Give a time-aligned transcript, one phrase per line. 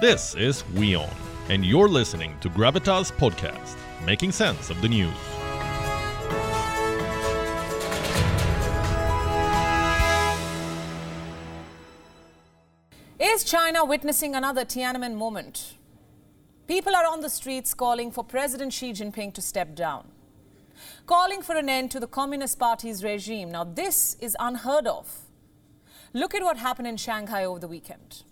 [0.00, 1.08] This is WION,
[1.50, 5.14] and you're listening to Gravitas Podcast, making sense of the news.
[13.20, 15.74] Is China witnessing another Tiananmen moment?
[16.66, 20.08] People are on the streets calling for President Xi Jinping to step down,
[21.06, 23.52] calling for an end to the Communist Party's regime.
[23.52, 25.20] Now, this is unheard of.
[26.12, 28.24] Look at what happened in Shanghai over the weekend.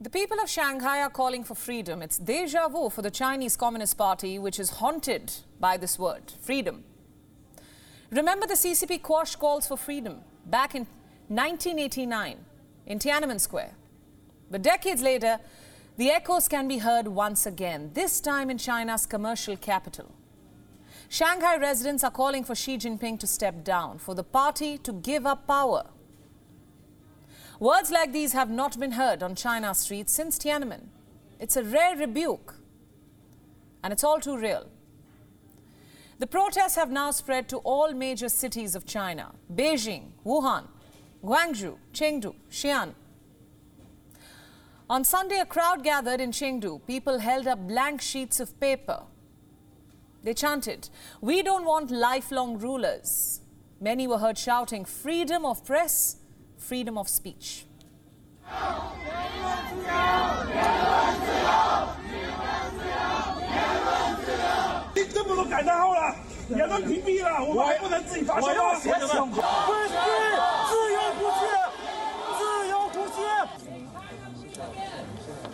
[0.00, 2.02] The people of Shanghai are calling for freedom.
[2.02, 6.84] It's deja vu for the Chinese Communist Party, which is haunted by this word freedom.
[8.10, 10.86] Remember, the CCP quashed calls for freedom back in
[11.28, 12.36] 1989
[12.86, 13.72] in Tiananmen Square.
[14.50, 15.40] But decades later,
[15.96, 20.12] the echoes can be heard once again, this time in China's commercial capital.
[21.08, 25.26] Shanghai residents are calling for Xi Jinping to step down, for the party to give
[25.26, 25.84] up power.
[27.60, 30.86] Words like these have not been heard on China's streets since Tiananmen.
[31.38, 32.56] It's a rare rebuke,
[33.84, 34.68] and it's all too real.
[36.18, 40.66] The protests have now spread to all major cities of China Beijing, Wuhan,
[41.22, 42.94] Guangzhou, Chengdu, Xi'an.
[44.94, 46.80] On Sunday, a crowd gathered in Chengdu.
[46.86, 49.02] People held up blank sheets of paper.
[50.22, 50.88] They chanted,
[51.20, 53.40] We don't want lifelong rulers.
[53.80, 56.18] Many were heard shouting, Freedom of press,
[56.56, 57.66] freedom of speech.
[69.88, 70.03] 这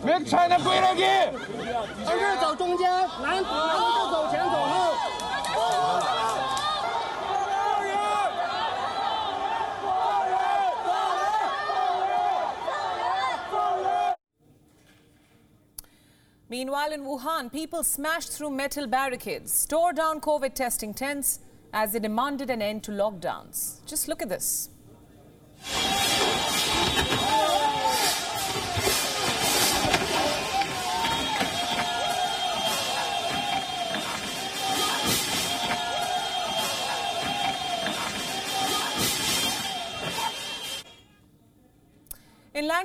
[0.04, 1.32] Make China great again。
[2.04, 2.90] 同志走中间，
[3.22, 4.94] 男男的走前走后。
[16.48, 21.40] Meanwhile, in Wuhan, people smashed through metal barricades, tore down COVID testing tents
[21.72, 23.80] as they demanded an end to lockdowns.
[23.84, 24.69] Just look at this.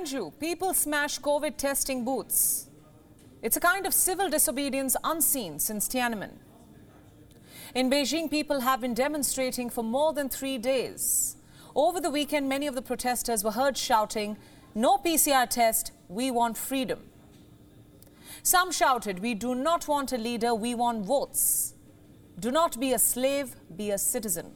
[0.07, 2.67] Lanzhou, people smash COVID testing booths.
[3.41, 6.31] It's a kind of civil disobedience unseen since Tiananmen.
[7.75, 11.35] In Beijing, people have been demonstrating for more than three days.
[11.75, 14.37] Over the weekend, many of the protesters were heard shouting,
[14.73, 16.99] No PCR test, we want freedom.
[18.43, 21.73] Some shouted, We do not want a leader, we want votes.
[22.39, 24.53] Do not be a slave, be a citizen.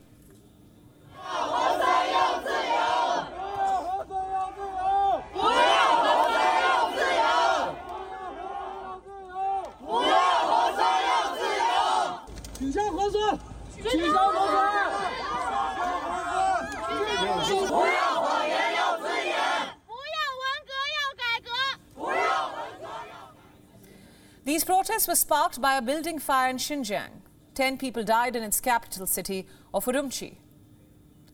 [25.11, 27.19] Were sparked by a building fire in Xinjiang.
[27.53, 30.37] Ten people died in its capital city of Urumqi.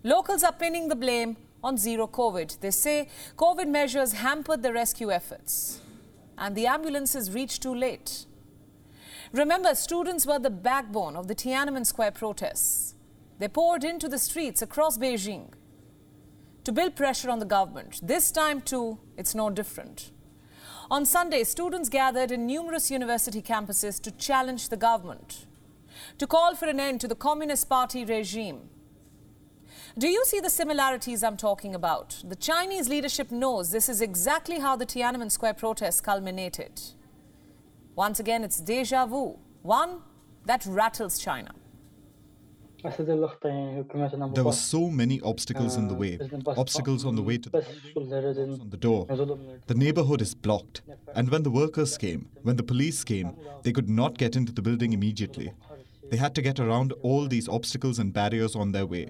[0.04, 2.60] Locals are pinning the blame on zero COVID.
[2.60, 5.80] They say COVID measures hampered the rescue efforts,
[6.40, 8.26] and the ambulances reached too late.
[9.32, 12.96] Remember, students were the backbone of the Tiananmen Square protests.
[13.38, 15.54] They poured into the streets across Beijing
[16.64, 18.00] to build pressure on the government.
[18.02, 20.10] This time, too, it's no different.
[20.90, 25.46] On Sunday, students gathered in numerous university campuses to challenge the government,
[26.18, 28.70] to call for an end to the Communist Party regime.
[29.98, 32.24] Do you see the similarities I'm talking about?
[32.24, 36.80] The Chinese leadership knows this is exactly how the Tiananmen Square protests culminated.
[37.96, 39.98] Once again, it's deja vu, one
[40.46, 41.52] that rattles China.
[42.84, 46.20] There were so many obstacles in the way.
[46.46, 47.66] Obstacles on the way to the
[47.96, 49.06] on the door.
[49.66, 50.82] The neighborhood is blocked.
[51.16, 54.62] And when the workers came, when the police came, they could not get into the
[54.62, 55.54] building immediately.
[56.10, 59.10] They had to get around all these obstacles and barriers on their way.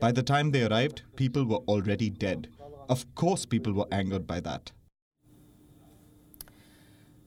[0.00, 2.48] By the time they arrived, people were already dead.
[2.88, 4.72] Of course, people were angered by that.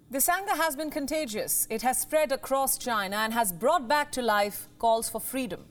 [0.09, 1.67] This anger has been contagious.
[1.69, 5.65] It has spread across China and has brought back to life calls for freedom,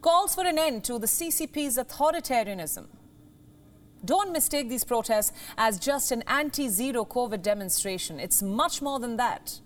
[0.00, 2.86] calls for an end to the CCP's authoritarianism,
[4.04, 8.18] Don't mistake these protests as just an anti zero COVID demonstration.
[8.18, 9.60] It's much more than that.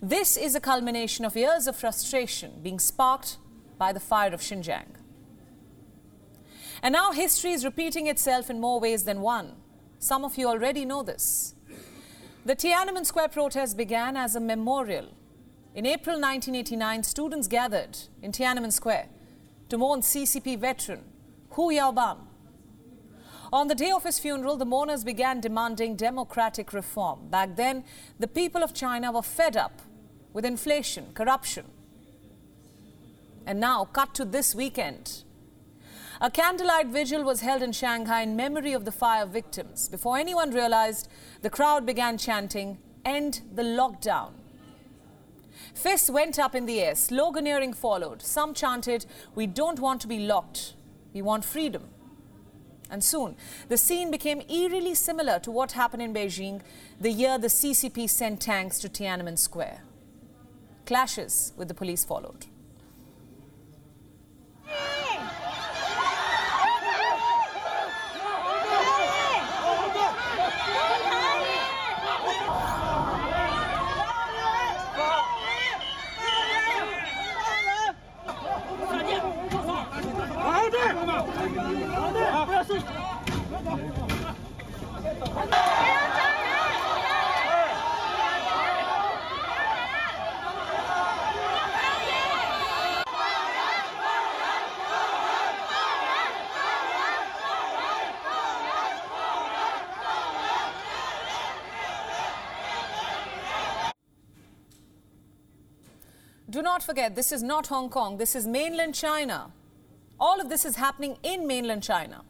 [0.00, 3.38] This is a culmination of years of frustration being sparked
[3.78, 4.96] by the fire of Xinjiang.
[6.82, 9.52] And now history is repeating itself in more ways than one.
[9.98, 11.54] Some of you already know this.
[12.44, 15.14] The Tiananmen Square protest began as a memorial.
[15.74, 19.06] In April 1989, students gathered in Tiananmen Square
[19.72, 21.00] to mourn CCP veteran
[21.52, 22.18] Hu Yaobang.
[23.50, 27.30] On the day of his funeral, the mourners began demanding democratic reform.
[27.30, 27.84] Back then,
[28.18, 29.80] the people of China were fed up
[30.34, 31.64] with inflation, corruption.
[33.46, 35.24] And now, cut to this weekend.
[36.20, 39.88] A candlelight vigil was held in Shanghai in memory of the fire victims.
[39.88, 41.08] Before anyone realized,
[41.40, 42.76] the crowd began chanting,
[43.06, 44.32] End the lockdown.
[45.74, 48.22] Fists went up in the air, sloganeering followed.
[48.22, 50.74] Some chanted, We don't want to be locked,
[51.12, 51.88] we want freedom.
[52.90, 53.36] And soon,
[53.68, 56.60] the scene became eerily similar to what happened in Beijing
[57.00, 59.80] the year the CCP sent tanks to Tiananmen Square.
[60.84, 62.46] Clashes with the police followed.
[106.62, 109.50] Do not forget, this is not Hong Kong, this is mainland China.
[110.20, 112.22] All of this is happening in mainland China.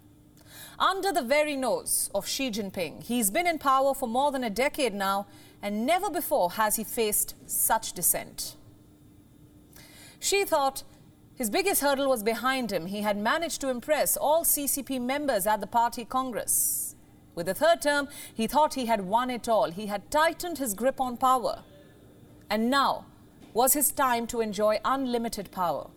[0.79, 4.49] Under the very nose of Xi Jinping, he's been in power for more than a
[4.49, 5.27] decade now,
[5.61, 8.57] and never before has he faced such dissent.
[10.19, 10.83] Xi thought
[11.35, 12.87] his biggest hurdle was behind him.
[12.87, 16.97] He had managed to impress all CCP members at the party congress.
[17.35, 19.71] With the third term, he thought he had won it all.
[19.71, 21.65] He had tightened his grip on power.
[22.49, 23.05] And now,
[23.53, 25.91] was his time to enjoy unlimited power.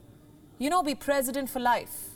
[0.58, 2.10] You know, be president for life.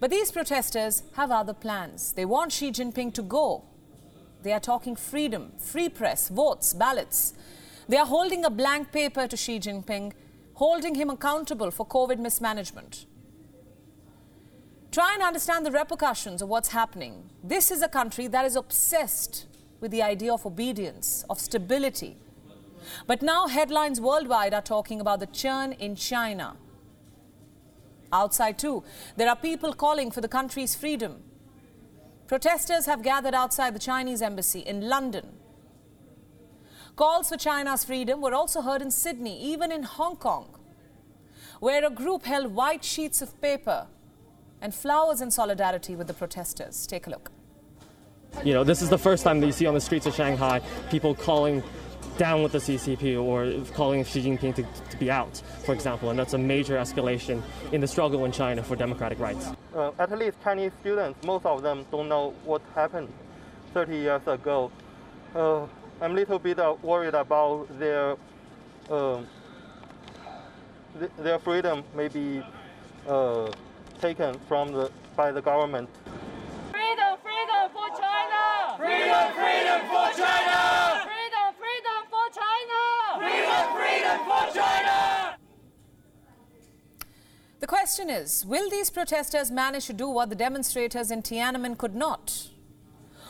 [0.00, 2.12] But these protesters have other plans.
[2.12, 3.64] They want Xi Jinping to go.
[4.42, 7.34] They are talking freedom, free press, votes, ballots.
[7.88, 10.12] They are holding a blank paper to Xi Jinping,
[10.54, 13.06] holding him accountable for COVID mismanagement.
[14.90, 17.30] Try and understand the repercussions of what's happening.
[17.42, 19.46] This is a country that is obsessed
[19.80, 22.16] with the idea of obedience, of stability,
[23.06, 26.56] but now headlines worldwide are talking about the churn in China.
[28.12, 28.84] Outside, too,
[29.16, 31.22] there are people calling for the country's freedom.
[32.26, 35.26] Protesters have gathered outside the Chinese embassy in London.
[36.96, 40.58] Calls for China's freedom were also heard in Sydney, even in Hong Kong,
[41.60, 43.86] where a group held white sheets of paper
[44.60, 46.86] and flowers in solidarity with the protesters.
[46.86, 47.30] Take a look.
[48.44, 50.60] You know, this is the first time that you see on the streets of Shanghai
[50.90, 51.62] people calling
[52.18, 56.18] down with the CCP or calling Xi Jinping to, to be out, for example, and
[56.18, 57.42] that's a major escalation
[57.72, 59.50] in the struggle in China for democratic rights.
[59.74, 63.08] Uh, at least Chinese students, most of them don't know what happened
[63.72, 64.70] 30 years ago.
[65.34, 65.62] Uh,
[66.00, 68.16] I'm a little bit uh, worried about their
[68.90, 69.20] uh,
[70.98, 72.42] th their freedom may be
[73.06, 73.50] uh,
[74.00, 75.88] taken from the by the government.
[76.72, 78.42] Freedom, freedom for China!
[78.78, 80.88] Freedom, freedom for China!
[84.08, 85.36] freedom for China!
[87.68, 91.94] The question is Will these protesters manage to do what the demonstrators in Tiananmen could
[91.94, 92.48] not?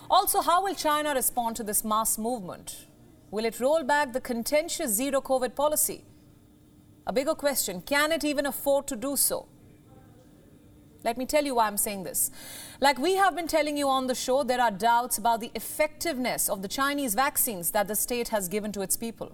[0.08, 2.86] Also, how will China respond to this mass movement?
[3.32, 6.04] Will it roll back the contentious zero COVID policy?
[7.04, 9.48] A bigger question can it even afford to do so?
[11.02, 12.30] Let me tell you why I'm saying this.
[12.80, 16.48] Like we have been telling you on the show, there are doubts about the effectiveness
[16.48, 19.32] of the Chinese vaccines that the state has given to its people.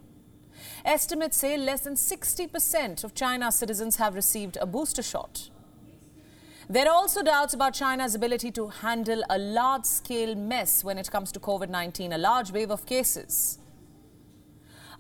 [0.85, 5.49] Estimates say less than 60% of China's citizens have received a booster shot.
[6.69, 11.11] There are also doubts about China's ability to handle a large scale mess when it
[11.11, 13.59] comes to COVID 19, a large wave of cases.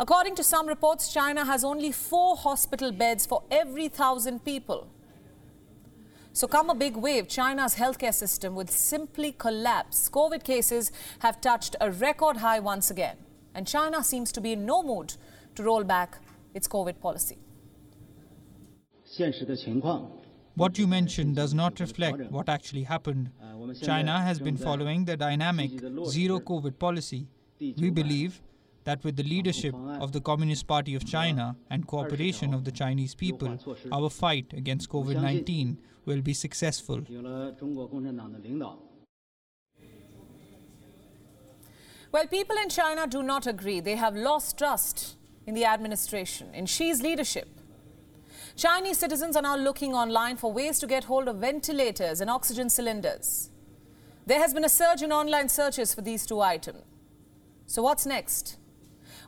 [0.00, 4.88] According to some reports, China has only four hospital beds for every thousand people.
[6.32, 10.08] So, come a big wave, China's healthcare system will simply collapse.
[10.08, 13.16] COVID cases have touched a record high once again,
[13.54, 15.14] and China seems to be in no mood
[15.54, 16.18] to roll back
[16.54, 17.38] its COVID policy.
[20.56, 23.30] What you mentioned does not reflect what actually happened.
[23.82, 25.70] China has been following the dynamic
[26.06, 27.26] zero COVID policy.
[27.60, 28.40] We believe
[28.84, 33.14] that with the leadership of the Communist Party of China and cooperation of the Chinese
[33.14, 33.58] people,
[33.90, 37.00] our fight against COVID 19 will be successful.
[42.12, 43.80] Well, people in China do not agree.
[43.80, 47.48] They have lost trust in the administration, in Xi's leadership.
[48.56, 52.70] Chinese citizens are now looking online for ways to get hold of ventilators and oxygen
[52.70, 53.50] cylinders.
[54.26, 56.82] There has been a surge in online searches for these two items.
[57.66, 58.56] So, what's next?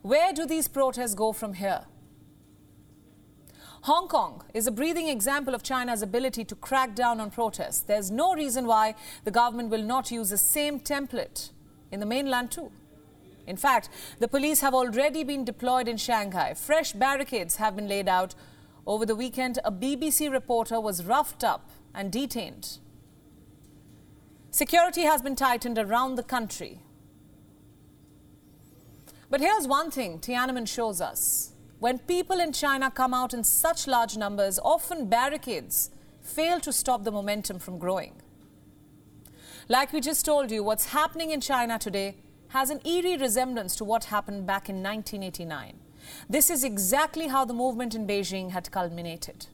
[0.02, 1.86] Where do these protests go from here?
[3.82, 7.80] Hong Kong is a breathing example of China's ability to crack down on protests.
[7.80, 8.94] There's no reason why
[9.24, 11.50] the government will not use the same template
[11.92, 12.72] in the mainland too.
[13.46, 13.88] In fact,
[14.18, 16.54] the police have already been deployed in Shanghai.
[16.54, 18.34] Fresh barricades have been laid out.
[18.86, 22.78] Over the weekend, a BBC reporter was roughed up and detained.
[24.50, 26.80] Security has been tightened around the country.
[29.28, 31.52] But here's one thing Tiananmen shows us.
[31.78, 37.04] When people in China come out in such large numbers, often barricades fail to stop
[37.04, 38.14] the momentum from growing.
[39.68, 42.16] Like we just told you, what's happening in China today
[42.48, 45.78] has an eerie resemblance to what happened back in 1989.
[46.28, 49.46] This is exactly how the movement in Beijing had culminated.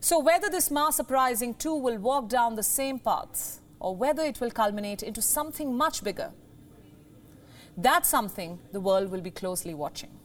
[0.00, 4.40] So, whether this mass uprising too will walk down the same path, or whether it
[4.40, 6.30] will culminate into something much bigger,
[7.76, 10.17] that's something the world will be closely watching.